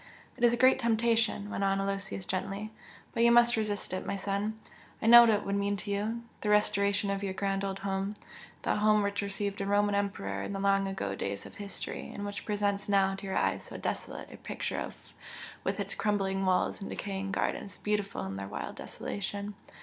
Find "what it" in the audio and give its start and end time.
5.21-5.45